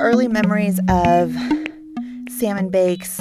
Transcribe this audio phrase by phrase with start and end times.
[0.00, 1.34] Early memories of
[2.28, 3.20] salmon bakes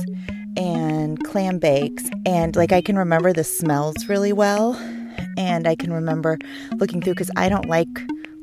[0.58, 4.76] and clam bakes, and like I can remember the smells really well.
[5.38, 6.38] And I can remember
[6.78, 7.88] looking through because I don't like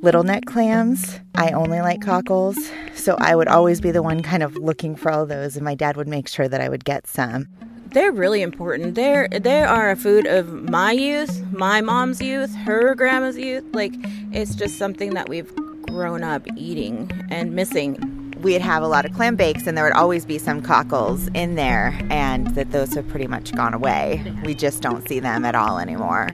[0.03, 1.19] little neck clams.
[1.35, 2.59] I only like cockles.
[2.95, 5.75] So I would always be the one kind of looking for all those, and my
[5.75, 7.49] dad would make sure that I would get some.
[7.93, 8.95] They're really important.
[8.95, 13.65] They're they are a food of my youth, my mom's youth, her grandma's youth.
[13.73, 13.95] Like
[14.33, 15.55] it's just something that we've
[15.87, 18.16] grown up eating and missing.
[18.41, 21.55] We'd have a lot of clam bakes, and there would always be some cockles in
[21.55, 24.23] there, and that those have pretty much gone away.
[24.45, 26.31] We just don't see them at all anymore.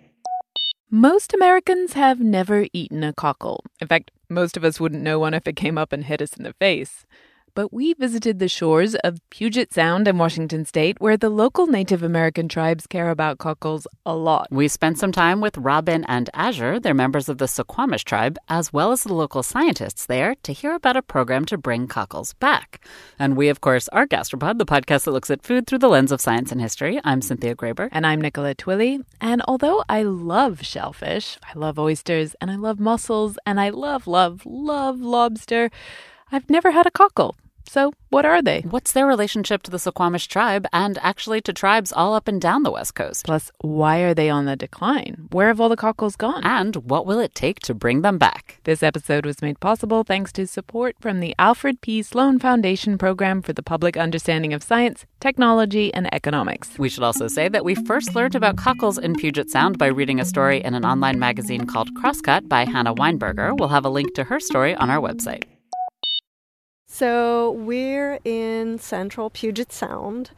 [0.90, 3.64] Most Americans have never eaten a cockle.
[3.80, 6.36] In fact, most of us wouldn't know one if it came up and hit us
[6.36, 7.06] in the face.
[7.54, 12.02] But we visited the shores of Puget Sound in Washington state, where the local Native
[12.02, 14.48] American tribes care about cockles a lot.
[14.50, 18.72] We spent some time with Robin and Azure, they're members of the Suquamish tribe, as
[18.72, 22.82] well as the local scientists there, to hear about a program to bring cockles back.
[23.18, 26.10] And we, of course, are Gastropod, the podcast that looks at food through the lens
[26.10, 27.02] of science and history.
[27.04, 27.90] I'm Cynthia Graber.
[27.92, 29.04] And I'm Nicola Twilley.
[29.20, 34.06] And although I love shellfish, I love oysters, and I love mussels, and I love,
[34.06, 35.70] love, love lobster,
[36.34, 37.36] I've never had a cockle.
[37.66, 38.60] So, what are they?
[38.62, 42.62] What's their relationship to the Suquamish tribe and actually to tribes all up and down
[42.62, 43.24] the West Coast?
[43.24, 45.28] Plus, why are they on the decline?
[45.30, 46.44] Where have all the cockles gone?
[46.44, 48.60] And what will it take to bring them back?
[48.64, 52.02] This episode was made possible thanks to support from the Alfred P.
[52.02, 56.78] Sloan Foundation Program for the Public Understanding of Science, Technology, and Economics.
[56.78, 60.20] We should also say that we first learned about cockles in Puget Sound by reading
[60.20, 63.58] a story in an online magazine called Crosscut by Hannah Weinberger.
[63.58, 65.44] We'll have a link to her story on our website.
[67.02, 70.30] So we're in central Puget Sound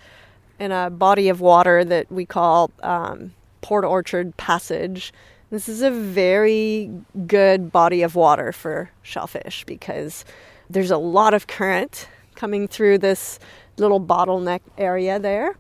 [0.59, 5.13] in a body of water that we call um, Port Orchard Passage.
[5.51, 6.91] This is a very
[7.27, 10.25] good body of water for shellfish because
[10.71, 13.39] there's a lot of current coming through this
[13.77, 15.57] little bottleneck area there.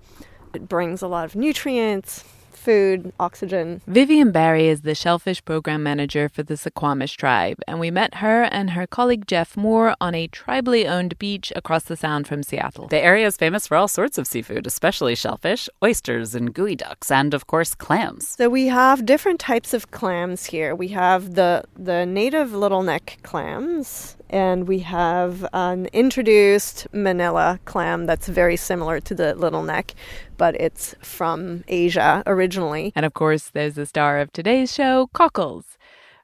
[0.55, 2.25] It brings a lot of nutrients,
[2.65, 3.83] food, oxygen.
[3.87, 8.45] Vivian Barry is the shellfish program manager for the Suquamish tribe, and we met her
[8.45, 12.89] and her colleague Jeff Moore on a tribally owned beach across the sound from Seattle.
[12.89, 17.35] The area is famous for all sorts of seafood, especially shellfish, oysters, and geoducks, and
[17.35, 18.29] of course clams.
[18.29, 20.75] So we have different types of clams here.
[20.75, 28.05] We have the the native little neck clams, and we have an introduced manila clam
[28.05, 29.95] that's very similar to the little neck,
[30.37, 32.93] but it's from Asia originally.
[32.97, 35.79] And of course, there's the star of today's show, cockles,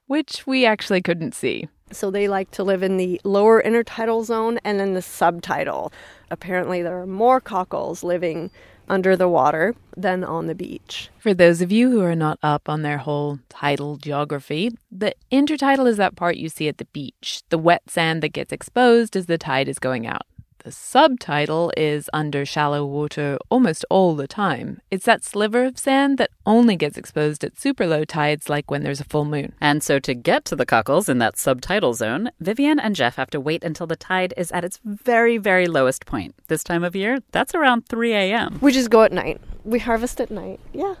[0.07, 1.69] which we actually couldn't see.
[1.93, 5.93] So they like to live in the lower intertidal zone and in the subtidal.
[6.29, 8.51] Apparently, there are more cockles living
[8.89, 11.09] under the water than on the beach.
[11.19, 15.87] For those of you who are not up on their whole tidal geography, the intertidal
[15.87, 19.25] is that part you see at the beach, the wet sand that gets exposed as
[19.27, 20.25] the tide is going out.
[20.63, 24.79] The subtidal is under shallow water almost all the time.
[24.91, 28.83] It's that sliver of sand that only gets exposed at super low tides, like when
[28.83, 29.53] there's a full moon.
[29.59, 33.31] And so, to get to the cockles in that subtidal zone, Vivian and Jeff have
[33.31, 36.35] to wait until the tide is at its very, very lowest point.
[36.47, 38.59] This time of year, that's around 3 a.m.
[38.61, 39.41] We just go at night.
[39.63, 40.59] We harvest at night.
[40.73, 40.93] Yeah.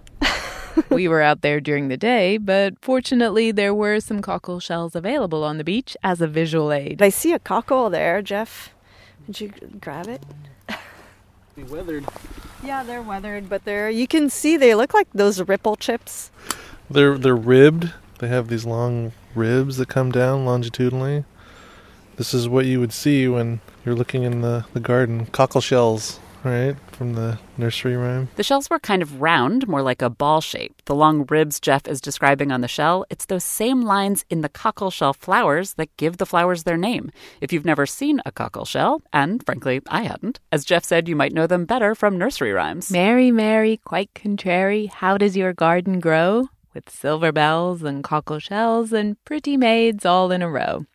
[0.89, 5.43] we were out there during the day, but fortunately, there were some cockle shells available
[5.43, 6.99] on the beach as a visual aid.
[6.99, 8.73] I see a cockle there, Jeff.
[9.31, 10.21] Did you grab it?
[11.55, 12.03] Be weathered.
[12.65, 16.31] Yeah, they're weathered, but they're you can see they look like those ripple chips.
[16.89, 17.93] They're they're ribbed.
[18.19, 21.23] They have these long ribs that come down longitudinally.
[22.17, 25.27] This is what you would see when you're looking in the, the garden.
[25.27, 26.75] Cockle shells, right?
[26.91, 28.29] From the nursery rhyme.
[28.35, 30.81] The shells were kind of round, more like a ball shape.
[30.85, 34.49] The long ribs Jeff is describing on the shell, it's those same lines in the
[34.49, 37.11] cockle shell flowers that give the flowers their name.
[37.41, 41.15] If you've never seen a cockle shell, and frankly, I hadn't, as Jeff said, you
[41.15, 42.91] might know them better from nursery rhymes.
[42.91, 46.49] Mary, Mary, quite contrary, how does your garden grow?
[46.73, 50.85] With silver bells and cockle shells and pretty maids all in a row.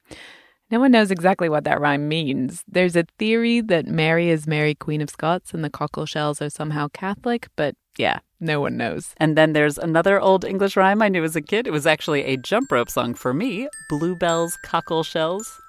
[0.68, 2.64] No one knows exactly what that rhyme means.
[2.66, 6.50] There's a theory that Mary is Mary, Queen of Scots, and the cockle shells are
[6.50, 9.14] somehow Catholic, but yeah, no one knows.
[9.18, 11.68] And then there's another old English rhyme I knew as a kid.
[11.68, 15.60] It was actually a jump rope song for me Bluebells, Cockle Shells.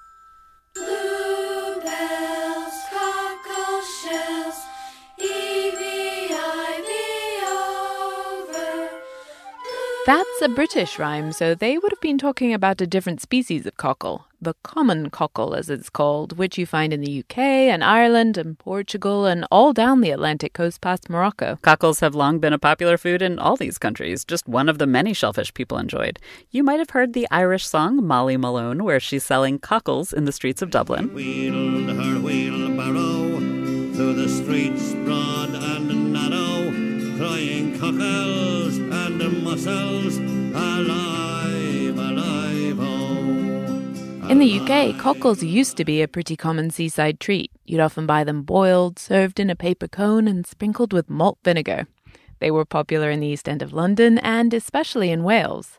[0.74, 4.56] Bluebells, cockle shells,
[8.50, 8.90] over.
[10.06, 13.76] That's a British rhyme, so they would have been talking about a different species of
[13.76, 18.36] cockle, the common cockle as it's called, which you find in the UK and Ireland
[18.38, 21.58] and Portugal and all down the Atlantic coast past Morocco.
[21.62, 24.86] Cockles have long been a popular food in all these countries, just one of the
[24.86, 26.18] many shellfish people enjoyed.
[26.50, 30.32] You might have heard the Irish song Molly Malone, where she's selling cockles in the
[30.32, 31.12] streets of Dublin.
[31.14, 33.38] Wheeled her wheelbarrow
[33.94, 36.70] through the streets broad and narrow,
[37.18, 41.07] crying cockles and mussels, alive,
[44.28, 47.50] In the UK, cockles used to be a pretty common seaside treat.
[47.64, 51.86] You'd often buy them boiled, served in a paper cone, and sprinkled with malt vinegar.
[52.38, 55.78] They were popular in the East End of London and especially in Wales.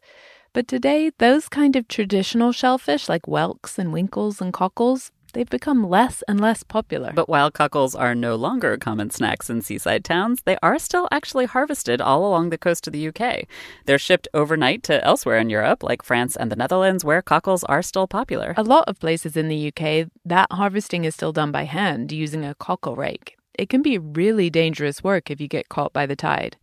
[0.51, 5.87] But today, those kind of traditional shellfish like whelks and winkles and cockles, they've become
[5.87, 7.11] less and less popular.
[7.13, 11.45] But while cockles are no longer common snacks in seaside towns, they are still actually
[11.45, 13.45] harvested all along the coast of the UK.
[13.85, 17.81] They're shipped overnight to elsewhere in Europe, like France and the Netherlands, where cockles are
[17.81, 18.53] still popular.
[18.57, 22.45] A lot of places in the UK, that harvesting is still done by hand using
[22.45, 23.37] a cockle rake.
[23.53, 26.55] It can be really dangerous work if you get caught by the tide.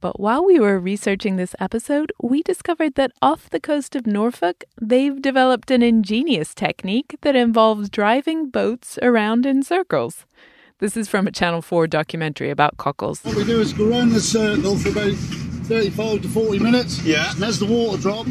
[0.00, 4.62] But while we were researching this episode, we discovered that off the coast of Norfolk,
[4.80, 10.24] they've developed an ingenious technique that involves driving boats around in circles.
[10.78, 13.24] This is from a Channel 4 documentary about cockles.
[13.24, 17.02] What we do is go around the circle for about 35 to 40 minutes.
[17.02, 17.32] Yeah.
[17.34, 18.30] And as the water drops,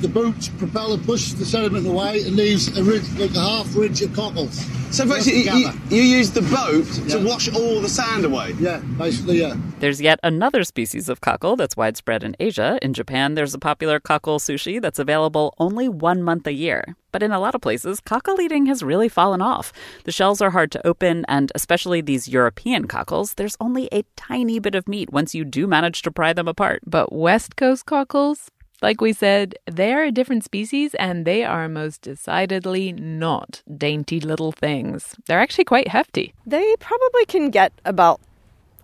[0.00, 4.02] the boat's propeller pushes the sediment away and leaves a ridge, like a half ridge
[4.02, 4.64] of cockles.
[4.90, 8.54] So basically, you, you use the boat to wash all the sand away.
[8.58, 9.54] Yeah, basically, yeah.
[9.78, 12.78] There's yet another species of cockle that's widespread in Asia.
[12.82, 16.96] In Japan, there's a popular cockle sushi that's available only one month a year.
[17.12, 19.72] But in a lot of places, cockle eating has really fallen off.
[20.04, 24.58] The shells are hard to open, and especially these European cockles, there's only a tiny
[24.58, 26.82] bit of meat once you do manage to pry them apart.
[26.84, 28.50] But West Coast cockles,
[28.82, 34.20] like we said, they are a different species and they are most decidedly not dainty
[34.20, 35.14] little things.
[35.26, 36.34] They're actually quite hefty.
[36.46, 38.20] They probably can get about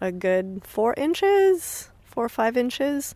[0.01, 3.15] a good four inches, four or five inches.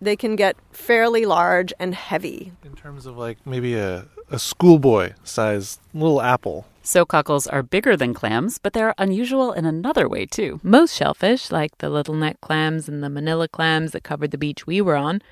[0.00, 2.52] They can get fairly large and heavy.
[2.64, 6.66] In terms of like maybe a, a schoolboy size little apple.
[6.84, 10.58] So cockles are bigger than clams, but they're unusual in another way too.
[10.64, 14.66] Most shellfish, like the little neck clams and the manila clams that covered the beach
[14.66, 15.22] we were on,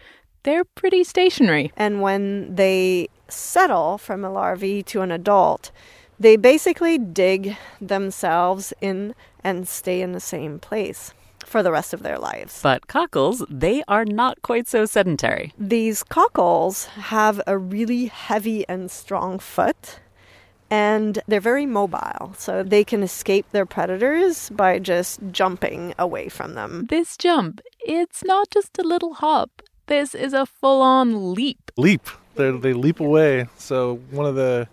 [0.42, 1.72] they're pretty stationary.
[1.76, 5.70] And when they settle from a larvae to an adult,
[6.18, 11.14] they basically dig themselves in and stay in the same place
[11.46, 12.60] for the rest of their lives.
[12.62, 15.52] But cockles, they are not quite so sedentary.
[15.58, 19.98] These cockles have a really heavy and strong foot,
[20.70, 26.54] and they're very mobile, so they can escape their predators by just jumping away from
[26.54, 26.86] them.
[26.88, 29.62] This jump, it's not just a little hop.
[29.90, 31.72] This is a full on leap.
[31.76, 32.06] Leap.
[32.36, 33.48] They they leap away.
[33.58, 34.68] So one of the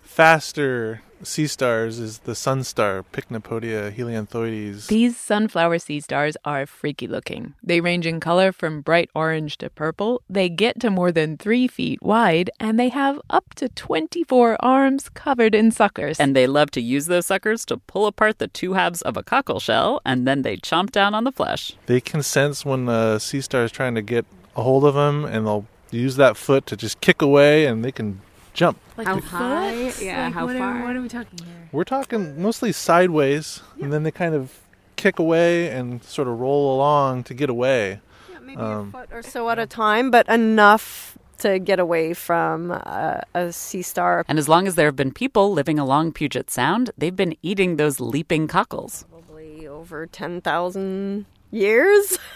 [0.00, 4.86] faster sea stars is the sun star, Pycnopodia helianthoides.
[4.86, 7.54] These sunflower sea stars are freaky looking.
[7.64, 10.22] They range in color from bright orange to purple.
[10.30, 15.08] They get to more than three feet wide, and they have up to 24 arms
[15.08, 16.20] covered in suckers.
[16.20, 19.24] And they love to use those suckers to pull apart the two halves of a
[19.24, 21.72] cockle shell, and then they chomp down on the flesh.
[21.86, 24.24] They can sense when a sea star is trying to get
[24.56, 27.92] a hold of them, and they'll use that foot to just kick away, and they
[27.92, 28.20] can
[28.52, 28.78] jump.
[29.04, 29.92] how high?
[30.00, 30.78] Yeah, how what far?
[30.78, 31.68] Are, what are we talking here?
[31.72, 34.60] We're talking mostly sideways, and then they kind of
[34.96, 38.00] kick away and sort of roll along to get away.
[38.42, 42.70] Maybe Um, a foot or so at a time, but enough to get away from
[42.70, 44.24] uh, a sea star.
[44.28, 47.76] And as long as there have been people living along Puget Sound, they've been eating
[47.76, 49.04] those leaping cockles.
[49.10, 52.18] Probably over over 10,000 years.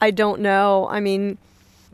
[0.00, 0.88] I don't know.
[0.90, 1.38] I mean,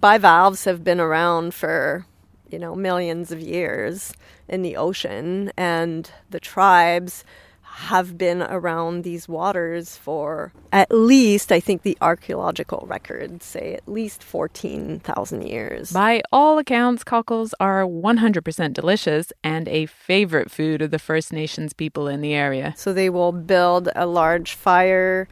[0.01, 2.07] bivalves have been around for,
[2.51, 4.13] you know, millions of years
[4.49, 7.25] in the ocean, and the tribes
[7.63, 13.89] have been around these waters for at least, I think the archaeological records say at
[13.89, 15.91] least 14,000 years.
[15.91, 21.73] By all accounts, cockles are 100% delicious and a favorite food of the First Nations
[21.73, 22.75] people in the area.
[22.77, 25.27] So they will build a large fire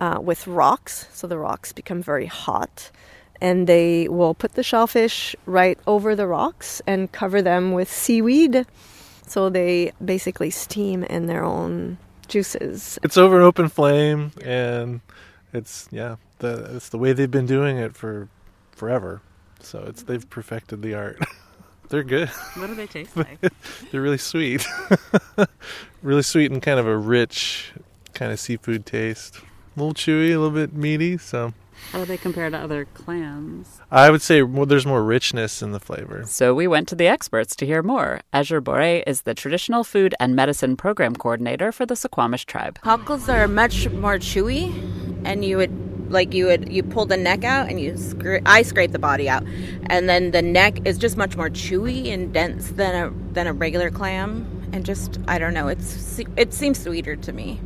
[0.00, 2.90] uh, with rocks, so the rocks become very hot.
[3.40, 8.66] And they will put the shellfish right over the rocks and cover them with seaweed.
[9.26, 12.98] So they basically steam in their own juices.
[13.02, 15.00] It's over an open flame, and
[15.52, 18.28] it's yeah, the it's the way they've been doing it for
[18.72, 19.20] forever.
[19.60, 21.18] So it's they've perfected the art.
[21.88, 22.28] They're good.
[22.28, 23.40] What do they taste like?
[23.90, 24.66] They're really sweet,
[26.02, 27.72] really sweet and kind of a rich
[28.12, 29.40] kind of seafood taste.
[29.78, 31.18] A little chewy, a little bit meaty.
[31.18, 31.52] So
[31.92, 33.80] How do they compare to other clams?
[33.92, 36.24] I would say more, there's more richness in the flavor.
[36.26, 38.20] So we went to the experts to hear more.
[38.32, 42.80] Azure Bore is the Traditional Food and Medicine Program Coordinator for the Suquamish tribe.
[42.80, 44.72] Cockles are much more chewy,
[45.24, 48.62] and you would like you would you pull the neck out and you scra- I
[48.62, 49.44] scrape the body out,
[49.86, 53.52] and then the neck is just much more chewy and dense than a than a
[53.52, 57.60] regular clam, and just I don't know it's it seems sweeter to me,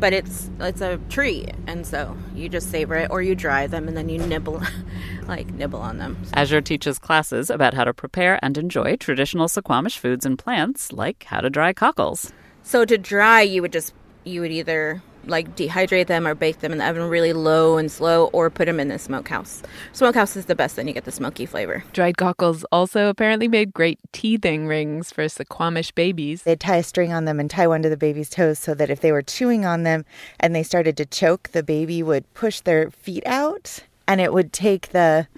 [0.00, 3.86] but it's it's a tree and so you just savor it or you dry them
[3.86, 4.62] and then you nibble,
[5.28, 6.16] like nibble on them.
[6.34, 11.24] Azure teaches classes about how to prepare and enjoy traditional Suquamish foods and plants, like
[11.24, 12.32] how to dry cockles.
[12.62, 16.72] So to dry, you would just you would either like dehydrate them or bake them
[16.72, 19.62] in the oven really low and slow, or put them in the smokehouse.
[19.92, 21.84] Smokehouse is the best; then you get the smoky flavor.
[21.92, 26.42] Dried cockles also apparently made great teething rings for Suquamish babies.
[26.42, 28.90] They'd tie a string on them and tie one to the baby's toes so that
[28.90, 30.04] if they were chewing on them
[30.38, 34.52] and they started to choke, the baby would push their feet out and it would
[34.52, 35.28] take the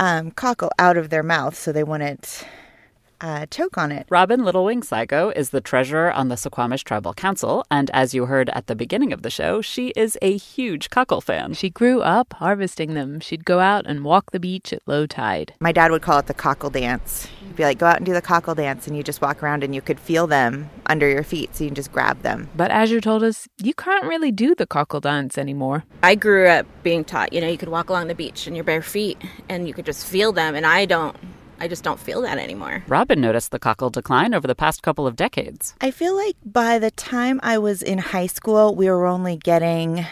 [0.00, 2.44] um, cockle out of their mouth so they wouldn't
[3.24, 4.06] uh, choke on it.
[4.10, 8.26] Robin Little Wing Sigo is the treasurer on the Suquamish Tribal Council, and as you
[8.26, 11.54] heard at the beginning of the show, she is a huge cockle fan.
[11.54, 13.20] She grew up harvesting them.
[13.20, 15.54] She'd go out and walk the beach at low tide.
[15.58, 17.26] My dad would call it the cockle dance.
[17.40, 19.64] He'd be like, go out and do the cockle dance, and you just walk around
[19.64, 22.50] and you could feel them under your feet, so you can just grab them.
[22.54, 25.84] But Azure told us you can't really do the cockle dance anymore.
[26.02, 28.64] I grew up being taught, you know, you could walk along the beach in your
[28.64, 29.16] bare feet
[29.48, 31.16] and you could just feel them, and I don't.
[31.60, 32.82] I just don't feel that anymore.
[32.88, 35.74] Robin noticed the cockle decline over the past couple of decades.
[35.80, 40.04] I feel like by the time I was in high school, we were only getting,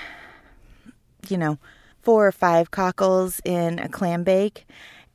[1.29, 1.59] you know,
[2.03, 4.67] four or five cockles in a clam bake.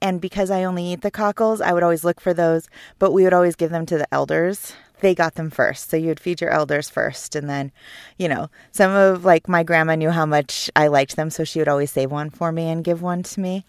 [0.01, 2.69] And because I only eat the cockles, I would always look for those,
[2.99, 4.73] but we would always give them to the elders.
[4.99, 5.89] They got them first.
[5.89, 7.35] So you would feed your elders first.
[7.35, 7.71] And then,
[8.17, 11.29] you know, some of like my grandma knew how much I liked them.
[11.29, 13.65] So she would always save one for me and give one to me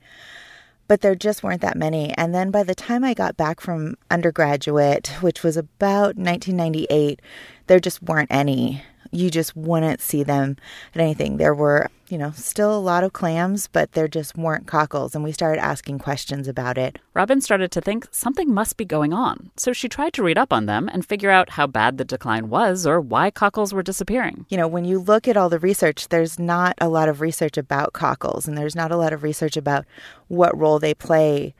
[0.88, 2.12] but there just weren't that many.
[2.14, 7.20] And then by the time I got back from undergraduate, which was about 1998,
[7.66, 8.82] there just weren't any.
[9.10, 10.56] You just wouldn't see them
[10.94, 11.36] at anything.
[11.36, 15.14] There were, you know, still a lot of clams, but there just weren't cockles.
[15.14, 16.98] And we started asking questions about it.
[17.14, 19.50] Robin started to think something must be going on.
[19.56, 22.48] So she tried to read up on them and figure out how bad the decline
[22.48, 24.46] was or why cockles were disappearing.
[24.48, 27.56] You know, when you look at all the research, there's not a lot of research
[27.56, 29.84] about cockles, and there's not a lot of research about
[30.28, 31.54] what role they play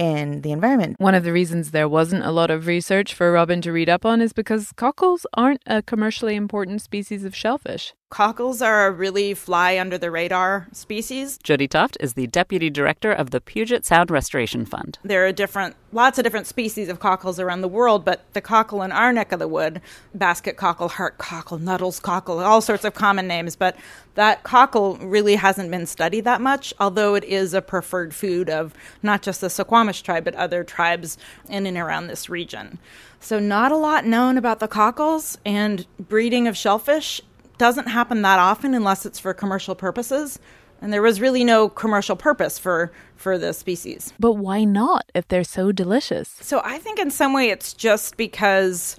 [0.00, 0.96] in the environment.
[0.98, 4.06] One of the reasons there wasn't a lot of research for Robin to read up
[4.06, 7.92] on is because cockles aren't a commercially important species of shellfish.
[8.10, 11.38] Cockles are a really fly under the radar species.
[11.44, 14.98] Jody Toft is the deputy director of the Puget Sound Restoration Fund.
[15.04, 18.82] There are different, lots of different species of cockles around the world, but the cockle
[18.82, 19.80] in our neck of the wood,
[20.12, 23.76] basket cockle, heart cockle, Nuttall's cockle, all sorts of common names, but
[24.16, 28.74] that cockle really hasn't been studied that much, although it is a preferred food of
[29.04, 31.16] not just the Suquamish tribe, but other tribes
[31.48, 32.80] in and around this region.
[33.20, 37.20] So, not a lot known about the cockles and breeding of shellfish
[37.60, 40.38] doesn't happen that often unless it's for commercial purposes.
[40.80, 44.14] And there was really no commercial purpose for, for the species.
[44.18, 46.30] But why not if they're so delicious?
[46.40, 48.96] So I think in some way it's just because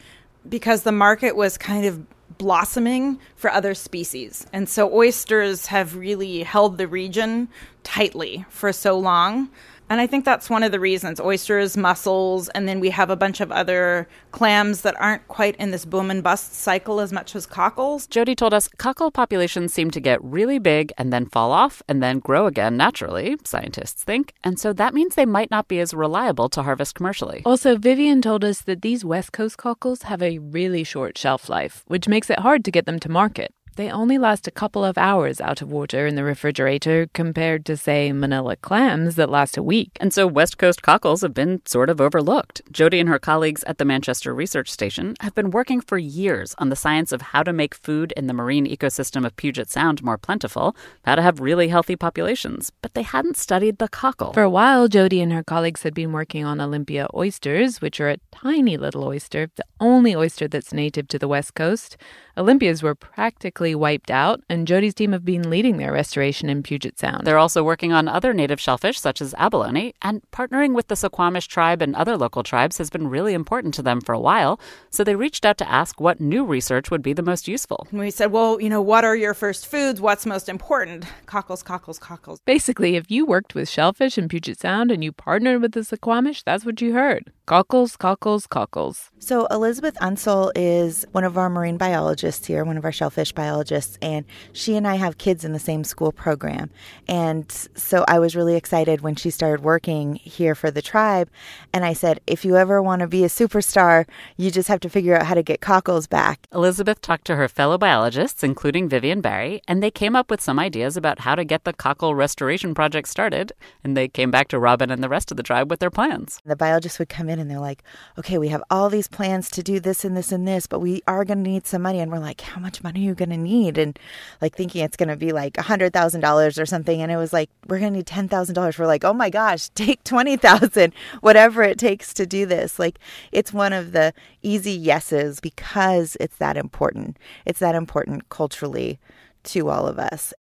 [0.47, 2.05] because the market was kind of
[2.37, 4.45] blossoming for other species.
[4.53, 7.49] And so oysters have really held the region
[7.83, 9.49] tightly for so long.
[9.91, 13.17] And I think that's one of the reasons oysters, mussels, and then we have a
[13.17, 17.35] bunch of other clams that aren't quite in this boom and bust cycle as much
[17.35, 18.07] as cockles.
[18.07, 22.01] Jody told us cockle populations seem to get really big and then fall off and
[22.01, 24.33] then grow again naturally, scientists think.
[24.45, 27.41] And so that means they might not be as reliable to harvest commercially.
[27.45, 31.83] Also, Vivian told us that these West Coast cockles have a really short shelf life,
[31.87, 33.53] which makes it hard to get them to market.
[33.75, 37.77] They only last a couple of hours out of water in the refrigerator compared to,
[37.77, 39.91] say, manila clams that last a week.
[40.01, 42.61] And so West Coast cockles have been sort of overlooked.
[42.71, 46.67] Jody and her colleagues at the Manchester Research Station have been working for years on
[46.69, 50.17] the science of how to make food in the marine ecosystem of Puget Sound more
[50.17, 50.75] plentiful,
[51.05, 54.33] how to have really healthy populations, but they hadn't studied the cockle.
[54.33, 58.09] For a while, Jody and her colleagues had been working on Olympia oysters, which are
[58.09, 61.95] a tiny little oyster, the only oyster that's native to the West Coast.
[62.41, 66.97] Olympias were practically wiped out, and Jody's team have been leading their restoration in Puget
[66.97, 67.27] Sound.
[67.27, 71.47] They're also working on other native shellfish, such as abalone, and partnering with the Suquamish
[71.47, 74.59] tribe and other local tribes has been really important to them for a while.
[74.89, 77.85] So they reached out to ask what new research would be the most useful.
[77.91, 80.01] And we said, well, you know, what are your first foods?
[80.01, 81.05] What's most important?
[81.27, 82.39] Cockles, cockles, cockles.
[82.45, 86.43] Basically, if you worked with shellfish in Puget Sound and you partnered with the Suquamish,
[86.43, 87.31] that's what you heard.
[87.45, 89.11] Cockles, cockles, cockles.
[89.19, 93.97] So, Elizabeth Unsel is one of our marine biologists here, one of our shellfish biologists,
[94.01, 96.69] and she and I have kids in the same school program.
[97.07, 101.29] And so, I was really excited when she started working here for the tribe.
[101.73, 104.05] And I said, if you ever want to be a superstar,
[104.37, 106.47] you just have to figure out how to get cockles back.
[106.53, 110.59] Elizabeth talked to her fellow biologists, including Vivian Barry, and they came up with some
[110.59, 113.51] ideas about how to get the cockle restoration project started.
[113.83, 116.39] And they came back to Robin and the rest of the tribe with their plans.
[116.45, 117.83] The biologists would come in and they're like,
[118.17, 121.01] okay, we have all these plans to do this and this and this, but we
[121.07, 121.99] are going to need some money.
[121.99, 123.77] And we're like, how much money are you going to need?
[123.77, 123.97] And
[124.41, 127.01] like thinking it's going to be like $100,000 or something.
[127.01, 128.79] And it was like, we're going to need $10,000.
[128.79, 132.79] We're like, oh my gosh, take 20,000, whatever it takes to do this.
[132.79, 132.99] Like
[133.31, 137.17] it's one of the easy yeses because it's that important.
[137.45, 138.99] It's that important culturally
[139.43, 140.33] to all of us.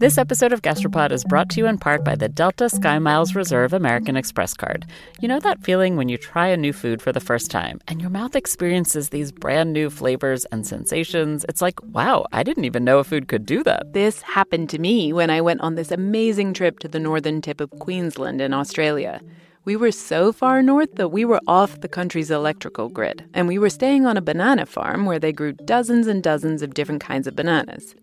[0.00, 3.34] This episode of Gastropod is brought to you in part by the Delta Sky Miles
[3.34, 4.86] Reserve American Express card.
[5.20, 8.00] You know that feeling when you try a new food for the first time and
[8.00, 11.44] your mouth experiences these brand new flavors and sensations?
[11.48, 13.92] It's like, wow, I didn't even know a food could do that.
[13.92, 17.60] This happened to me when I went on this amazing trip to the northern tip
[17.60, 19.20] of Queensland in Australia.
[19.64, 23.58] We were so far north that we were off the country's electrical grid, and we
[23.58, 27.26] were staying on a banana farm where they grew dozens and dozens of different kinds
[27.26, 27.94] of bananas.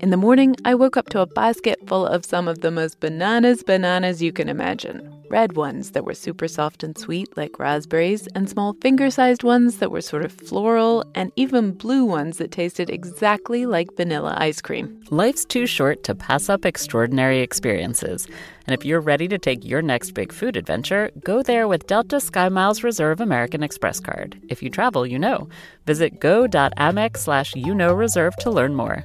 [0.00, 3.00] In the morning, I woke up to a basket full of some of the most
[3.00, 5.12] bananas bananas you can imagine.
[5.28, 9.78] Red ones that were super soft and sweet, like raspberries, and small finger sized ones
[9.78, 14.60] that were sort of floral, and even blue ones that tasted exactly like vanilla ice
[14.60, 15.02] cream.
[15.10, 18.28] Life's too short to pass up extraordinary experiences.
[18.66, 22.20] And if you're ready to take your next big food adventure, go there with Delta
[22.20, 24.40] Sky Miles Reserve American Express card.
[24.48, 25.48] If you travel, you know.
[25.86, 29.04] Visit go.amex slash you know reserve to learn more.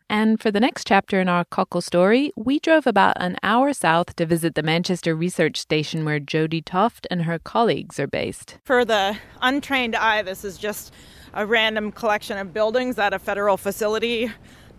[0.11, 4.13] And for the next chapter in our cockle story, we drove about an hour south
[4.17, 8.57] to visit the Manchester Research Station where Jody Toft and her colleagues are based.
[8.65, 10.93] For the untrained eye, this is just
[11.33, 14.29] a random collection of buildings at a federal facility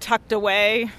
[0.00, 0.90] tucked away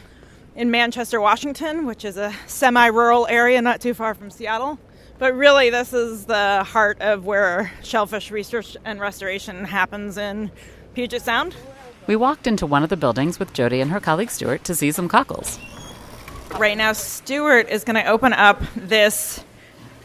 [0.55, 4.79] in Manchester, Washington, which is a semi rural area not too far from Seattle.
[5.19, 10.49] But really, this is the heart of where shellfish research and restoration happens in
[10.95, 11.55] Puget Sound.
[12.07, 14.91] We walked into one of the buildings with Jody and her colleague Stuart to see
[14.91, 15.59] some cockles.
[16.57, 19.43] Right now, Stuart is going to open up this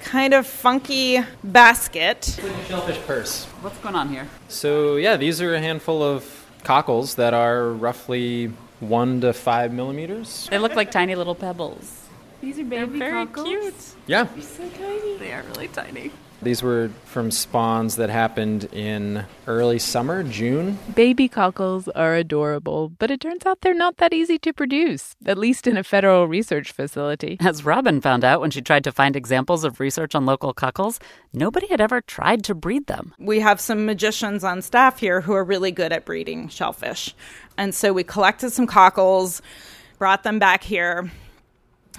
[0.00, 2.38] kind of funky basket.
[2.68, 3.44] Shellfish purse.
[3.62, 4.28] What's going on here?
[4.48, 10.46] So, yeah, these are a handful of cockles that are roughly one to five millimeters.
[10.50, 12.04] They look like tiny little pebbles.
[12.40, 13.48] These are baby They're very cockles.
[13.48, 13.74] cute.
[14.06, 14.26] Yeah.
[14.40, 15.16] So tiny.
[15.18, 16.12] They are really tiny.
[16.40, 20.78] These were from spawns that happened in early summer, June.
[20.94, 25.36] Baby cockles are adorable, but it turns out they're not that easy to produce, at
[25.36, 27.38] least in a federal research facility.
[27.40, 31.00] As Robin found out when she tried to find examples of research on local cockles,
[31.32, 33.14] nobody had ever tried to breed them.
[33.18, 37.16] We have some magicians on staff here who are really good at breeding shellfish.
[37.56, 39.42] And so we collected some cockles,
[39.98, 41.10] brought them back here.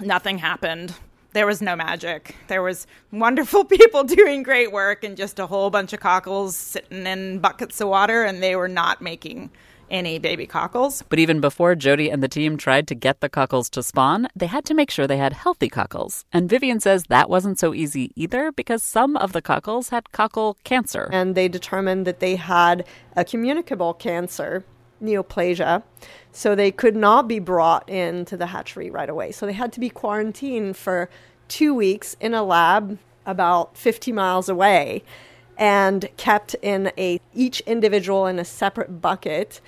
[0.00, 0.94] Nothing happened.
[1.32, 2.34] There was no magic.
[2.48, 7.06] There was wonderful people doing great work and just a whole bunch of cockles sitting
[7.06, 9.50] in buckets of water and they were not making
[9.90, 11.02] any baby cockles.
[11.08, 14.46] But even before Jody and the team tried to get the cockles to spawn, they
[14.46, 16.24] had to make sure they had healthy cockles.
[16.32, 20.56] And Vivian says that wasn't so easy either because some of the cockles had cockle
[20.64, 21.08] cancer.
[21.12, 24.64] And they determined that they had a communicable cancer,
[25.02, 25.82] neoplasia.
[26.32, 29.32] So they could not be brought into the hatchery right away.
[29.32, 31.10] So they had to be quarantined for
[31.48, 35.02] two weeks in a lab about 50 miles away
[35.58, 39.60] and kept in a each individual in a separate bucket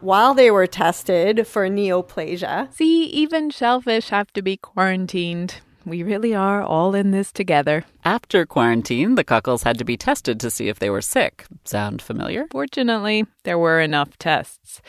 [0.00, 2.72] while they were tested for neoplasia.
[2.74, 5.60] See, even shellfish have to be quarantined.
[5.86, 7.84] We really are all in this together.
[8.04, 11.46] After quarantine, the cockles had to be tested to see if they were sick.
[11.64, 12.48] Sound familiar?
[12.50, 14.82] Fortunately, there were enough tests.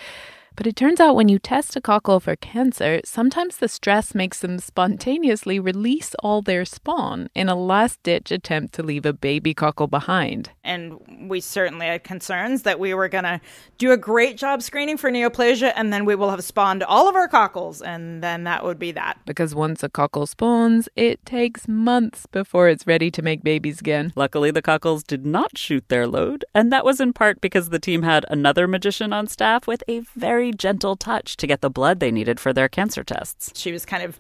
[0.58, 4.40] But it turns out when you test a cockle for cancer, sometimes the stress makes
[4.40, 9.54] them spontaneously release all their spawn in a last ditch attempt to leave a baby
[9.54, 10.50] cockle behind.
[10.64, 13.40] And we certainly had concerns that we were going to
[13.78, 17.16] do a great job screening for neoplasia and then we will have spawned all of
[17.16, 19.20] our cockles and then that would be that.
[19.28, 24.12] Because once a cockle spawns, it takes months before it's ready to make babies again.
[24.16, 27.80] Luckily, the cockles did not shoot their load, and that was in part because the
[27.80, 30.02] team had another magician on staff with a
[30.48, 33.52] very gentle touch to get the blood they needed for their cancer tests.
[33.56, 34.18] She was kind of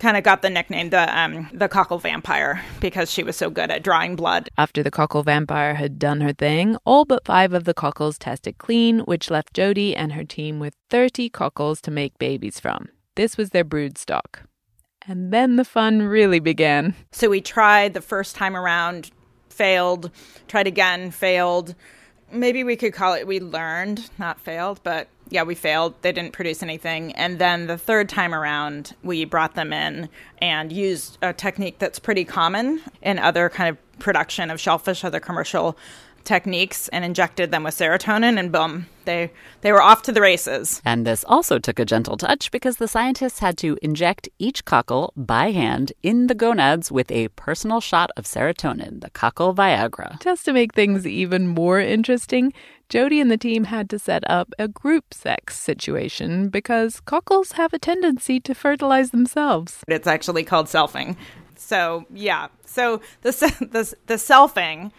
[0.00, 3.70] kind of got the nickname the um, the cockle vampire because she was so good
[3.70, 4.48] at drawing blood.
[4.58, 8.58] After the cockle vampire had done her thing, all but five of the cockles tested
[8.58, 12.88] clean, which left Jody and her team with 30 cockles to make babies from.
[13.14, 14.42] This was their brood stock.
[15.06, 16.94] And then the fun really began.
[17.12, 19.10] So we tried the first time around,
[19.50, 20.10] failed,
[20.48, 21.74] tried again, failed.
[22.32, 25.94] Maybe we could call it we learned, not failed, but yeah, we failed.
[26.02, 27.12] They didn't produce anything.
[27.12, 30.08] And then the third time around, we brought them in
[30.38, 35.20] and used a technique that's pretty common in other kind of production of shellfish, other
[35.20, 35.76] commercial
[36.24, 40.80] techniques, and injected them with serotonin, and boom, they they were off to the races.
[40.84, 45.12] And this also took a gentle touch because the scientists had to inject each cockle
[45.16, 50.20] by hand in the gonads with a personal shot of serotonin, the cockle Viagra.
[50.20, 52.52] Just to make things even more interesting,
[52.88, 57.72] Jody and the team had to set up a group sex situation because cockles have
[57.72, 59.82] a tendency to fertilize themselves.
[59.88, 61.16] It's actually called selfing.
[61.56, 64.92] So yeah, so the the the selfing,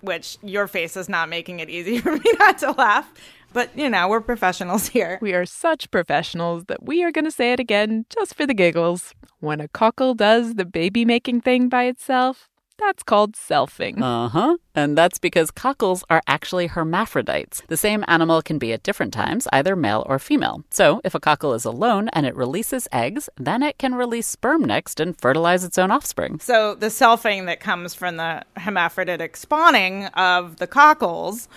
[0.00, 3.12] which your face is not making it easy for me not to laugh.
[3.52, 5.18] But you know, we're professionals here.
[5.22, 8.54] We are such professionals that we are going to say it again just for the
[8.54, 9.14] giggles.
[9.40, 14.02] When a cockle does the baby making thing by itself, that's called selfing.
[14.02, 14.56] Uh huh.
[14.74, 17.62] And that's because cockles are actually hermaphrodites.
[17.68, 20.64] The same animal can be at different times, either male or female.
[20.70, 24.64] So, if a cockle is alone and it releases eggs, then it can release sperm
[24.64, 26.38] next and fertilize its own offspring.
[26.40, 31.48] So the selfing that comes from the hermaphroditic spawning of the cockles,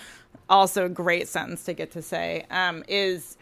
[0.48, 3.36] also a great sentence to get to say, um, is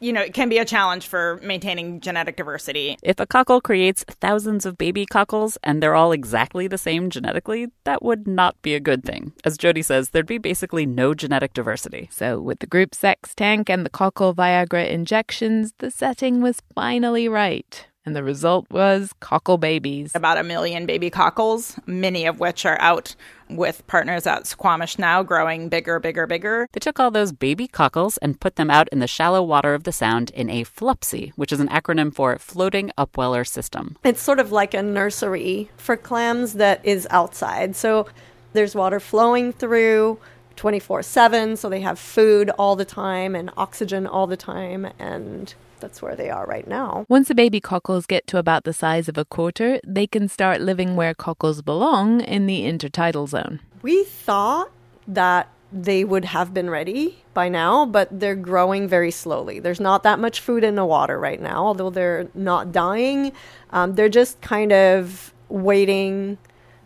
[0.00, 2.96] you know, it can be a challenge for maintaining genetic diversity.
[3.02, 7.68] If a cockle creates thousands of baby cockles and they're all exactly the same genetically,
[7.84, 9.32] that would not be a good thing.
[9.44, 12.08] As Jody says, there'd be basically no genetic diversity.
[12.12, 17.28] So, with the group sex tank and the cockle Viagra injections, the setting was finally
[17.28, 17.86] right.
[18.06, 20.12] And the result was cockle babies.
[20.14, 23.14] About a million baby cockles, many of which are out
[23.50, 26.66] with partners at Suquamish now, growing bigger, bigger, bigger.
[26.72, 29.84] They took all those baby cockles and put them out in the shallow water of
[29.84, 33.96] the sound in a FLUPSY, which is an acronym for Floating Upweller System.
[34.02, 37.76] It's sort of like a nursery for clams that is outside.
[37.76, 38.06] So
[38.54, 40.18] there's water flowing through
[40.56, 45.54] 24 7, so they have food all the time and oxygen all the time, and
[45.80, 47.04] that's where they are right now.
[47.08, 50.60] Once the baby cockles get to about the size of a quarter, they can start
[50.60, 53.60] living where cockles belong in the intertidal zone.
[53.82, 54.70] We thought
[55.08, 59.60] that they would have been ready by now, but they're growing very slowly.
[59.60, 63.32] There's not that much food in the water right now, although they're not dying.
[63.70, 66.38] Um, they're just kind of waiting,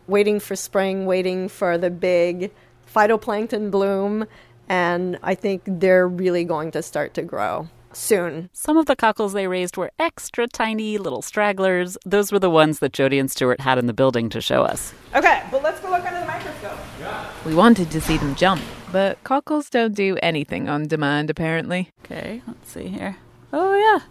[0.07, 2.53] waiting for spring, waiting for the big
[2.95, 4.27] phytoplankton bloom,
[4.69, 8.51] and I think they're really going to start to grow soon.
[8.53, 11.97] Some of the cockles they raised were extra tiny little stragglers.
[12.05, 14.95] Those were the ones that Jody and Stuart had in the building to show us.
[15.15, 16.79] Okay, but let's go look under the microscope.
[17.01, 17.31] Yeah.
[17.45, 21.91] We wanted to see them jump, but cockles don't do anything on demand, apparently.
[22.05, 23.17] Okay, let's see here.
[23.53, 24.07] Oh yeah.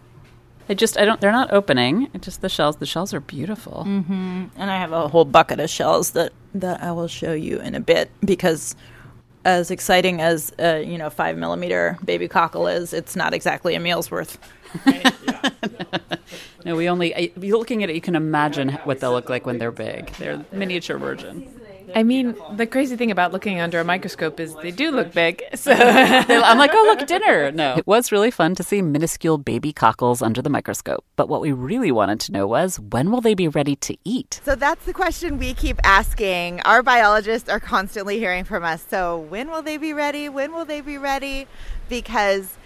[0.70, 2.10] I just I don't they're not opening.
[2.14, 3.84] It just the shells the shells are beautiful.
[3.86, 4.46] Mm-hmm.
[4.56, 7.76] And I have a whole bucket of shells that that I will show you in
[7.76, 8.76] a bit because
[9.46, 13.80] as exciting as uh, you know five millimeter baby cockle is, it's not exactly a
[13.80, 14.38] meal's worth.
[16.66, 19.58] No, we only you're looking at it you can imagine what they'll look like when
[19.58, 20.08] they're big.
[20.14, 21.54] They're miniature version.
[21.96, 25.44] I mean, the crazy thing about looking under a microscope is they do look big.
[25.56, 27.52] So I'm like, oh, look, dinner.
[27.52, 27.76] No.
[27.78, 31.04] It was really fun to see minuscule baby cockles under the microscope.
[31.16, 34.42] But what we really wanted to know was when will they be ready to eat?
[34.44, 36.62] So that's the question we keep asking.
[36.62, 38.86] Our biologists are constantly hearing from us.
[38.90, 40.30] So when will they be ready?
[40.30, 41.48] When will they be ready?
[41.90, 42.58] Because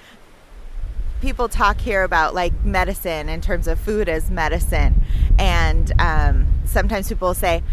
[1.21, 5.01] people talk here about like medicine in terms of food as medicine.
[5.39, 7.63] And um, sometimes people say,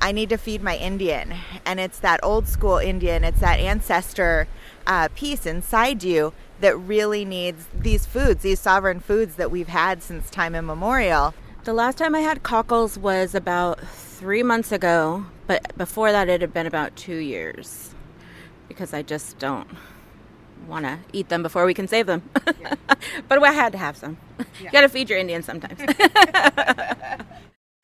[0.00, 1.34] I need to feed my Indian.
[1.64, 4.48] And it's that old school Indian, it's that ancestor
[4.86, 10.02] uh, piece inside you that really needs these foods, these sovereign foods that we've had
[10.02, 11.34] since time immemorial.
[11.64, 16.40] The last time I had cockles was about three months ago, but before that, it
[16.40, 17.94] had been about two years
[18.68, 19.68] because I just don't
[20.66, 22.22] want to eat them before we can save them.
[23.28, 24.16] but I had to have some.
[24.60, 25.80] You got to feed your Indians sometimes.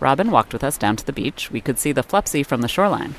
[0.00, 1.50] Robin walked with us down to the beach.
[1.50, 3.14] We could see the FLUPSY from the shoreline.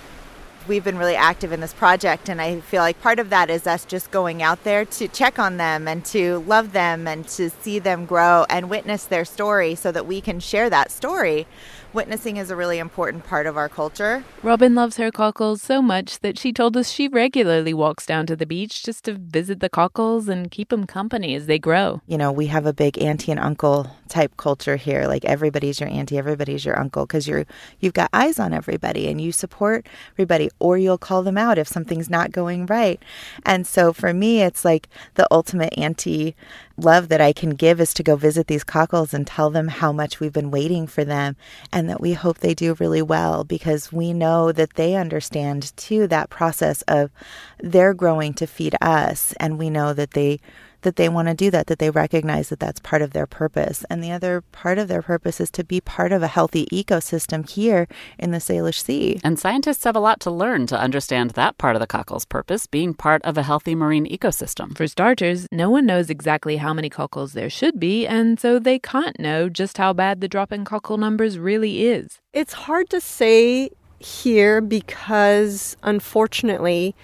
[0.67, 3.65] We've been really active in this project, and I feel like part of that is
[3.65, 7.49] us just going out there to check on them and to love them and to
[7.49, 11.47] see them grow and witness their story so that we can share that story.
[11.93, 14.23] Witnessing is a really important part of our culture.
[14.43, 18.35] Robin loves her cockles so much that she told us she regularly walks down to
[18.37, 21.99] the beach just to visit the cockles and keep them company as they grow.
[22.07, 25.05] You know, we have a big auntie and uncle type culture here.
[25.05, 27.45] Like everybody's your auntie, everybody's your uncle because you're
[27.81, 31.67] you've got eyes on everybody and you support everybody or you'll call them out if
[31.67, 33.03] something's not going right.
[33.45, 36.37] And so for me it's like the ultimate auntie
[36.83, 39.91] love that I can give is to go visit these cockles and tell them how
[39.91, 41.35] much we've been waiting for them
[41.71, 46.07] and that we hope they do really well because we know that they understand too
[46.07, 47.11] that process of
[47.59, 50.39] they're growing to feed us and we know that they
[50.81, 53.85] that they want to do that that they recognize that that's part of their purpose
[53.89, 57.47] and the other part of their purpose is to be part of a healthy ecosystem
[57.49, 61.57] here in the Salish Sea And scientists have a lot to learn to understand that
[61.57, 64.75] part of the cockle's purpose, being part of a healthy marine ecosystem.
[64.75, 68.79] For starters, no one knows exactly how many cockles there should be, and so they
[68.79, 72.19] can't know just how bad the drop in cockle numbers really is.
[72.33, 76.95] It's hard to say here because unfortunately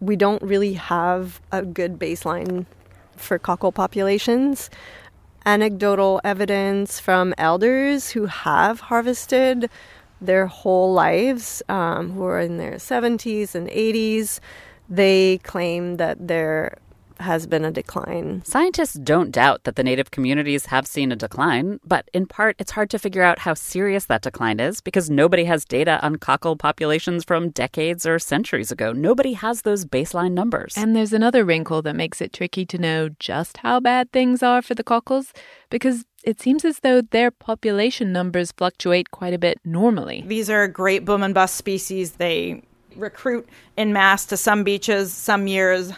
[0.00, 2.66] we don't really have a good baseline
[3.22, 4.70] for cockle populations.
[5.44, 9.68] Anecdotal evidence from elders who have harvested
[10.20, 14.38] their whole lives, um, who are in their 70s and 80s,
[14.88, 16.78] they claim that there
[17.22, 18.42] has been a decline.
[18.44, 22.72] Scientists don't doubt that the native communities have seen a decline, but in part it's
[22.72, 26.56] hard to figure out how serious that decline is because nobody has data on cockle
[26.56, 28.92] populations from decades or centuries ago.
[28.92, 30.74] Nobody has those baseline numbers.
[30.76, 34.62] And there's another wrinkle that makes it tricky to know just how bad things are
[34.62, 35.32] for the cockles
[35.70, 40.22] because it seems as though their population numbers fluctuate quite a bit normally.
[40.26, 42.12] These are great boom and bust species.
[42.12, 42.62] They
[42.96, 45.92] recruit in mass to some beaches some years,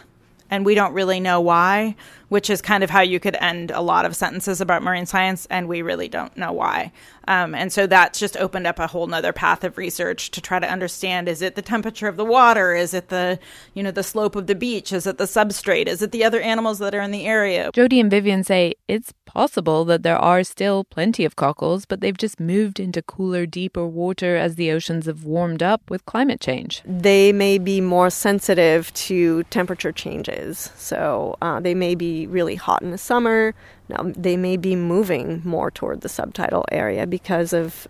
[0.49, 1.95] and we don't really know why,
[2.29, 5.47] which is kind of how you could end a lot of sentences about marine science,
[5.49, 6.91] and we really don't know why.
[7.27, 10.59] Um, and so that's just opened up a whole nother path of research to try
[10.59, 12.73] to understand is it the temperature of the water?
[12.73, 13.39] Is it the,
[13.73, 14.91] you know, the slope of the beach?
[14.91, 15.87] Is it the substrate?
[15.87, 17.71] Is it the other animals that are in the area?
[17.73, 22.17] Jody and Vivian say it's possible that there are still plenty of cockles, but they've
[22.17, 26.81] just moved into cooler, deeper water as the oceans have warmed up with climate change.
[26.85, 30.71] They may be more sensitive to temperature changes.
[30.75, 33.53] So uh, they may be really hot in the summer.
[33.89, 37.87] Now, they may be moving more toward the subtidal area because of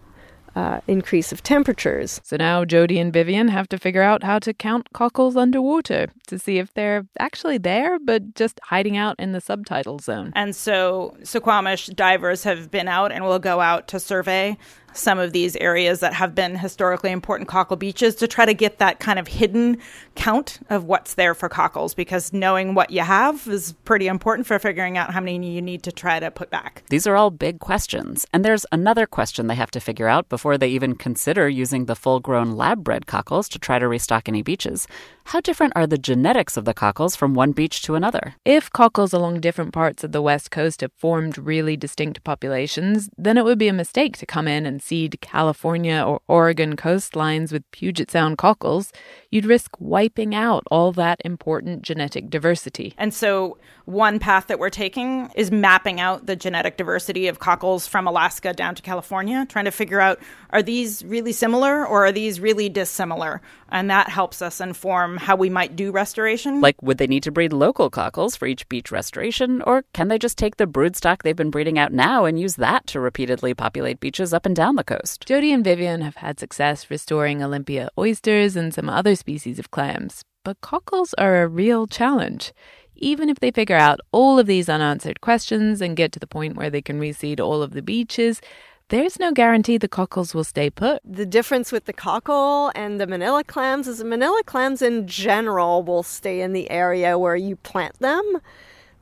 [0.55, 2.21] uh, increase of temperatures.
[2.23, 6.39] So now Jody and Vivian have to figure out how to count cockles underwater to
[6.39, 10.31] see if they're actually there, but just hiding out in the subtidal zone.
[10.36, 14.58] And so Suquamish divers have been out and will go out to survey
[14.97, 18.79] some of these areas that have been historically important cockle beaches to try to get
[18.79, 19.77] that kind of hidden
[20.15, 24.58] count of what's there for cockles because knowing what you have is pretty important for
[24.60, 26.84] figuring out how many you need to try to put back.
[26.89, 28.25] These are all big questions.
[28.34, 31.95] And there's another question they have to figure out before they even consider using the
[31.95, 34.88] full grown lab bred cockles to try to restock any beaches.
[35.30, 38.36] How different are the genetics of the cockles from one beach to another?
[38.46, 43.36] If cockles along different parts of the west coast have formed really distinct populations, then
[43.36, 47.64] it would be a mistake to come in and seed California or Oregon coastlines with
[47.72, 48.94] Puget Sound cockles.
[49.32, 52.94] You'd risk wiping out all that important genetic diversity.
[52.96, 57.88] And so, one path that we're taking is mapping out the genetic diversity of cockles
[57.88, 60.20] from Alaska down to California, trying to figure out
[60.52, 63.42] are these really similar or are these really dissimilar?
[63.76, 66.62] And that helps us inform how we might do restoration.
[66.62, 70.18] Like, would they need to breed local cockles for each beach restoration, or can they
[70.18, 73.54] just take the brood stock they've been breeding out now and use that to repeatedly
[73.54, 75.26] populate beaches up and down the coast?
[75.28, 80.24] Jody and Vivian have had success restoring Olympia oysters and some other species of clams,
[80.46, 82.54] but cockles are a real challenge.
[82.96, 86.56] Even if they figure out all of these unanswered questions and get to the point
[86.56, 88.40] where they can reseed all of the beaches,
[88.89, 91.02] there's no guarantee the cockles will stay put.
[91.04, 95.82] The difference with the cockle and the manila clams is the manila clams in general
[95.82, 98.39] will stay in the area where you plant them.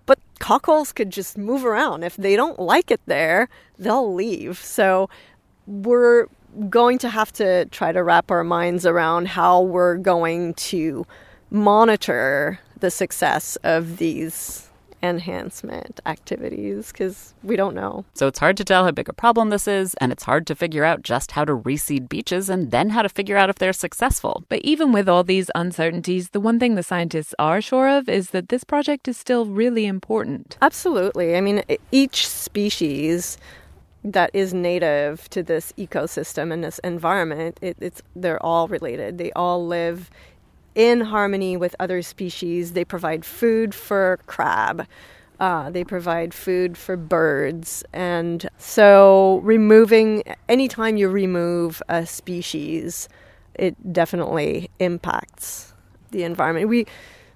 [0.06, 2.04] But cockles could just move around.
[2.04, 4.58] If they don't like it there, they'll leave.
[4.58, 5.10] So
[5.67, 6.28] we're
[6.69, 11.06] going to have to try to wrap our minds around how we're going to
[11.50, 14.69] monitor the success of these
[15.04, 18.06] enhancement activities because we don't know.
[18.13, 20.56] So it's hard to tell how big a problem this is, and it's hard to
[20.56, 23.74] figure out just how to reseed beaches and then how to figure out if they're
[23.74, 24.44] successful.
[24.48, 28.30] But even with all these uncertainties, the one thing the scientists are sure of is
[28.30, 30.58] that this project is still really important.
[30.62, 31.36] Absolutely.
[31.36, 33.38] I mean, each species
[34.06, 39.18] that is native to this ecosystem and this environment, it, it's they're all related.
[39.18, 40.10] They all live
[40.76, 42.74] in harmony with other species.
[42.74, 44.88] They provide food for crab.
[45.40, 47.84] Uh, they provide food for birds.
[47.92, 53.10] And so, removing, anytime you remove a species,
[53.56, 55.74] it definitely impacts
[56.12, 56.70] the environment.
[56.70, 56.86] We,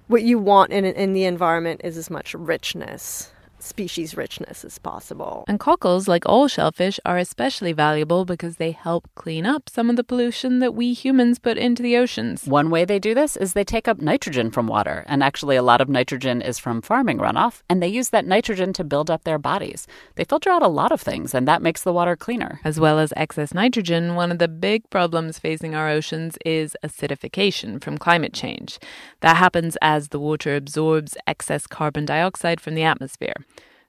[0.06, 5.44] what you want in, in the environment is as much richness species richness as possible.
[5.48, 9.96] And cockles, like all shellfish, are especially valuable because they help clean up some of
[9.96, 12.44] the pollution that we humans put into the oceans.
[12.46, 15.62] One way they do this is they take up nitrogen from water, and actually, a
[15.62, 19.24] lot of nitrogen is from farming runoff, and they use that nitrogen to build up
[19.24, 19.86] their bodies.
[20.14, 22.60] They filter out a lot of things, and that makes the water cleaner.
[22.64, 27.82] As well as excess nitrogen, one of the big problems facing our oceans is acidification
[27.82, 28.78] from climate change.
[29.20, 33.34] That happens as the water absorbs excess carbon dioxide from the atmosphere.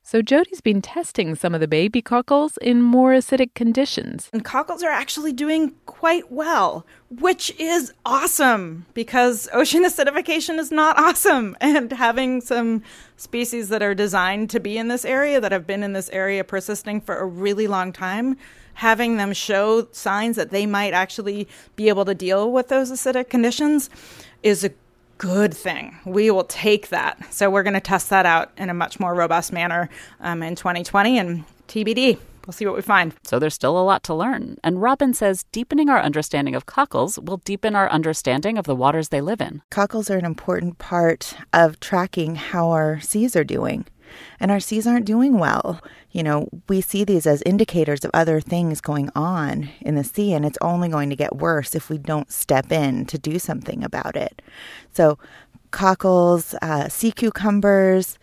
[0.01, 4.29] So Jody's been testing some of the baby cockles in more acidic conditions.
[4.33, 10.97] And cockles are actually doing quite well, which is awesome because ocean acidification is not
[10.97, 11.55] awesome.
[11.61, 12.81] And having some
[13.17, 16.43] species that are designed to be in this area, that have been in this area
[16.43, 18.35] persisting for a really long time,
[18.75, 23.29] having them show signs that they might actually be able to deal with those acidic
[23.29, 23.89] conditions
[24.41, 24.71] is a
[25.19, 25.95] good thing.
[26.05, 27.31] We will take that.
[27.31, 29.89] So we're going to test that out in a much more robust manner
[30.21, 32.17] um, in 2020 and TBD.
[32.47, 33.13] We'll see what we find.
[33.23, 34.57] So there's still a lot to learn.
[34.63, 39.09] And Robin says deepening our understanding of cockles will deepen our understanding of the waters
[39.09, 39.61] they live in.
[39.69, 43.85] Cockles are an important part of tracking how our seas are doing.
[44.39, 45.81] And our seas aren't doing well.
[46.11, 50.33] You know, we see these as indicators of other things going on in the sea,
[50.33, 53.83] and it's only going to get worse if we don't step in to do something
[53.83, 54.41] about it.
[54.93, 55.17] So,
[55.71, 58.17] cockles, uh, sea cucumbers,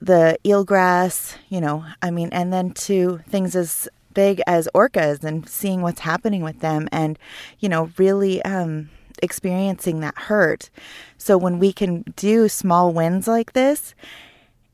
[0.00, 5.48] the eelgrass, you know, I mean, and then to things as big as orcas and
[5.48, 7.18] seeing what's happening with them and,
[7.58, 8.90] you know, really um,
[9.22, 10.70] experiencing that hurt.
[11.18, 13.94] So when we can do small wins like this,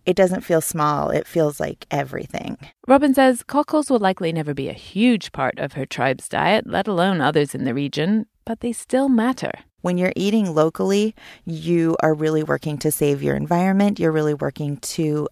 [0.07, 2.57] it doesn't feel small, it feels like everything.
[2.87, 6.87] Robin says cockles will likely never be a huge part of her tribe's diet, let
[6.87, 9.51] alone others in the region, but they still matter.
[9.83, 13.99] When you're eating locally, you are really working to save your environment.
[13.99, 15.29] You're really working to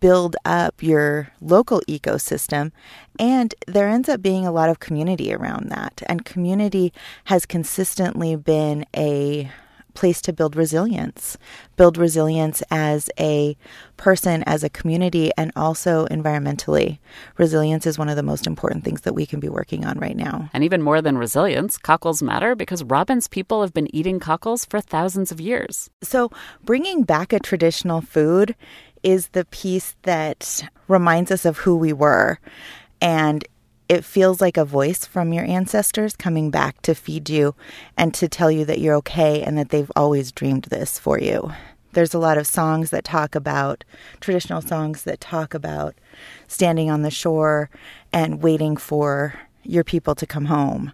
[0.00, 2.72] build up your local ecosystem.
[3.18, 6.02] And there ends up being a lot of community around that.
[6.06, 6.92] And community
[7.24, 9.50] has consistently been a
[9.94, 11.38] place to build resilience,
[11.76, 13.56] build resilience as a
[13.96, 16.98] person, as a community, and also environmentally.
[17.38, 20.16] Resilience is one of the most important things that we can be working on right
[20.16, 20.50] now.
[20.52, 24.80] And even more than resilience, cockles matter because Robin's people have been eating cockles for
[24.80, 25.90] thousands of years.
[26.02, 26.30] So,
[26.64, 28.54] bringing back a traditional food
[29.02, 32.38] is the piece that reminds us of who we were.
[33.00, 33.46] And
[33.88, 37.54] it feels like a voice from your ancestors coming back to feed you
[37.96, 41.52] and to tell you that you're okay and that they've always dreamed this for you.
[41.92, 43.84] There's a lot of songs that talk about
[44.20, 45.94] traditional songs that talk about
[46.48, 47.70] standing on the shore
[48.12, 50.92] and waiting for your people to come home.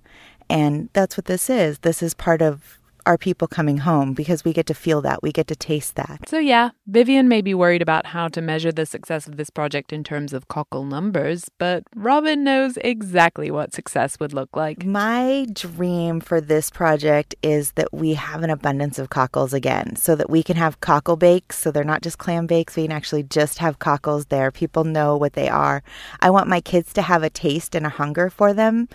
[0.51, 1.79] And that's what this is.
[1.79, 5.33] This is part of our people coming home because we get to feel that, we
[5.33, 6.29] get to taste that.
[6.29, 9.93] So, yeah, Vivian may be worried about how to measure the success of this project
[9.93, 14.85] in terms of cockle numbers, but Robin knows exactly what success would look like.
[14.85, 20.15] My dream for this project is that we have an abundance of cockles again so
[20.17, 21.59] that we can have cockle bakes.
[21.59, 24.51] So they're not just clam bakes, we can actually just have cockles there.
[24.51, 25.83] People know what they are.
[26.21, 28.89] I want my kids to have a taste and a hunger for them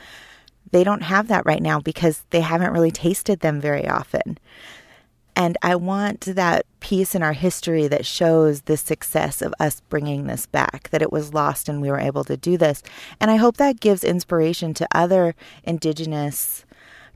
[0.72, 4.38] they don't have that right now because they haven't really tasted them very often.
[5.36, 10.28] And I want that piece in our history that shows the success of us bringing
[10.28, 12.82] this back, that it was lost and we were able to do this.
[13.20, 16.64] And I hope that gives inspiration to other Indigenous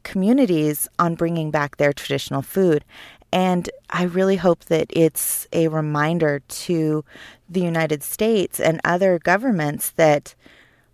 [0.04, 2.84] communities on bringing back their traditional food.
[3.32, 7.06] And I really hope that it's a reminder to
[7.47, 10.36] the United States and other governments that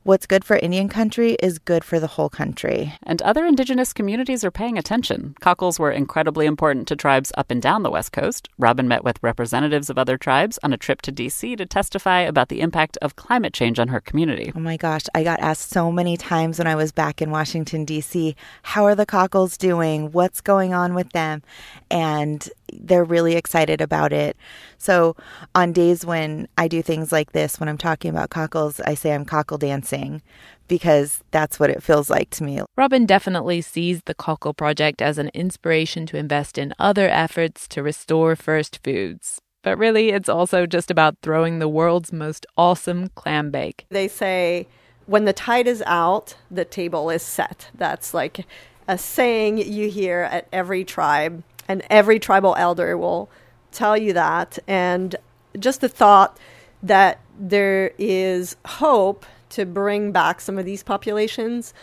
[0.06, 2.94] What's good for Indian country is good for the whole country.
[3.02, 5.34] And other indigenous communities are paying attention.
[5.40, 8.48] Cockles were incredibly important to tribes up and down the West Coast.
[8.60, 11.56] Robin met with representatives of other tribes on a trip to D.C.
[11.56, 14.54] to testify about the impact of climate change on her community.
[14.56, 17.84] Oh my gosh, I got asked so many times when I was back in Washington,
[17.84, 20.12] D.C., how are the cockles doing?
[20.12, 21.42] What's going on with them?
[21.90, 24.38] And they're really excited about it.
[24.78, 25.16] So,
[25.54, 29.14] on days when I do things like this, when I'm talking about cockles, I say
[29.14, 30.22] I'm cockle dancing
[30.68, 32.62] because that's what it feels like to me.
[32.76, 37.84] Robin definitely sees the Cockle Project as an inspiration to invest in other efforts to
[37.84, 39.42] restore first foods.
[39.62, 43.86] But really, it's also just about throwing the world's most awesome clam bake.
[43.90, 44.68] They say,
[45.08, 47.70] when the tide is out, the table is set.
[47.74, 48.46] That's like
[48.88, 53.30] a saying you hear at every tribe and every tribal elder will
[53.72, 54.60] tell you that.
[54.68, 55.16] And
[55.60, 56.38] just the thought
[56.84, 61.74] that there is hope to bring back some of these populations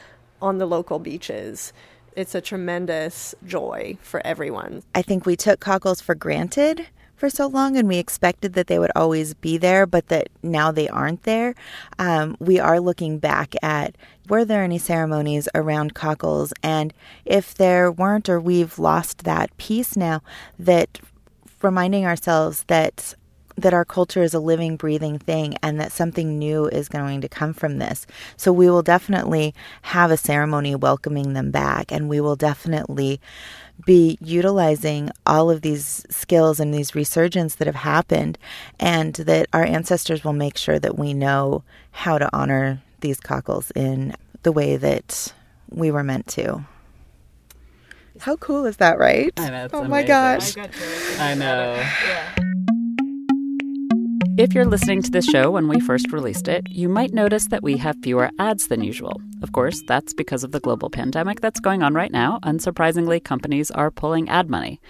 [0.41, 1.73] on the local beaches.
[2.15, 4.83] It's a tremendous joy for everyone.
[4.95, 6.87] I think we took cockles for granted
[7.23, 10.73] for so long and we expected that they would always be there, but that now
[10.73, 11.55] they aren't there.
[11.97, 13.95] Um, we are looking back at
[14.29, 16.53] were there any ceremonies around cockles?
[16.65, 16.93] And
[17.25, 20.21] if there weren't, or we've lost that piece now,
[20.59, 20.99] that
[21.63, 23.15] reminding ourselves that
[23.57, 27.29] that our culture is a living, breathing thing and that something new is going to
[27.29, 28.07] come from this.
[28.37, 33.21] So we will definitely have a ceremony welcoming them back and we will definitely
[33.85, 38.39] be utilizing all of these skills and these resurgence that have happened
[38.79, 43.71] and that our ancestors will make sure that we know how to honor these cockles
[43.73, 45.33] in the way that
[45.69, 46.65] we were meant to.
[48.21, 49.33] How cool is that, right?
[49.37, 50.57] I know, it's oh my gosh.
[51.19, 52.49] I know.
[54.39, 57.63] If you're listening to this show when we first released it, you might notice that
[57.63, 59.21] we have fewer ads than usual.
[59.43, 62.39] Of course, that's because of the global pandemic that's going on right now.
[62.43, 64.81] Unsurprisingly, companies are pulling ad money.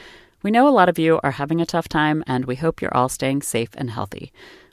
[0.44, 2.96] We know a lot of you are having a tough time, and we hope you're
[2.96, 4.32] all staying safe and healthy.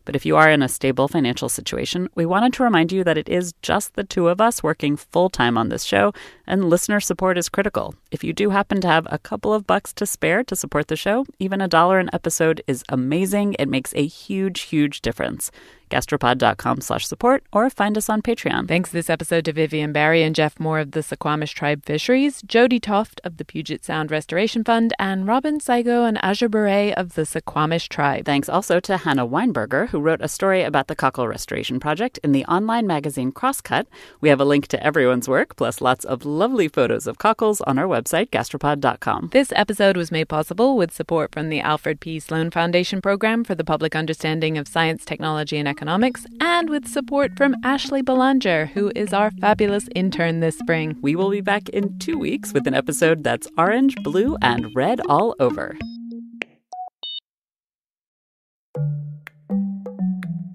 [0.10, 3.16] But if you are in a stable financial situation, we wanted to remind you that
[3.16, 6.14] it is just the two of us working full time on this show,
[6.48, 7.94] and listener support is critical.
[8.10, 10.96] If you do happen to have a couple of bucks to spare to support the
[10.96, 13.56] show, even a dollar an episode is amazing.
[13.60, 15.52] It makes a huge, huge difference
[15.90, 18.68] gastropod.com slash support or find us on Patreon.
[18.68, 22.80] Thanks this episode to Vivian Barry and Jeff Moore of the Suquamish Tribe Fisheries, Jody
[22.80, 27.24] Toft of the Puget Sound Restoration Fund, and Robin Sigo and Aja Beret of the
[27.24, 28.26] Suquamish Tribe.
[28.26, 32.32] Thanks also to Hannah Weinberger, who wrote a story about the Cockle Restoration Project in
[32.32, 33.86] the online magazine Crosscut.
[34.22, 37.80] We have a link to everyone's work, plus lots of lovely photos of cockles on
[37.80, 39.30] our website, gastropod.com.
[39.32, 42.20] This episode was made possible with support from the Alfred P.
[42.20, 47.38] Sloan Foundation Program for the Public Understanding of Science, Technology, and Economics, and with support
[47.38, 50.98] from Ashley Belanger, who is our fabulous intern this spring.
[51.02, 55.00] We will be back in two weeks with an episode that's orange, blue, and red
[55.08, 55.78] all over.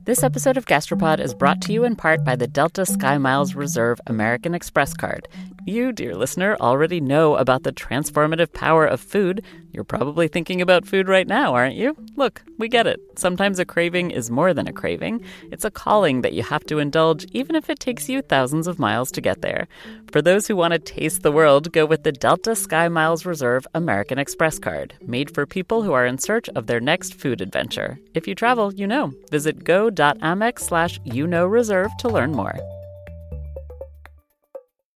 [0.04, 3.54] This episode of Gastropod is brought to you in part by the Delta Sky Miles
[3.54, 5.26] Reserve American Express card.
[5.64, 9.42] You, dear listener, already know about the transformative power of food.
[9.72, 11.96] You're probably thinking about food right now, aren't you?
[12.16, 13.00] Look, we get it.
[13.18, 15.24] Sometimes a craving is more than a craving.
[15.50, 18.78] It's a calling that you have to indulge, even if it takes you thousands of
[18.78, 19.68] miles to get there.
[20.12, 23.66] For those who want to taste the world, go with the Delta Sky Miles Reserve
[23.74, 27.98] American Express card, made for people who are in search of their next food adventure.
[28.14, 29.12] If you travel, you know.
[29.30, 32.58] Visit go.amex slash you know reserve to learn more.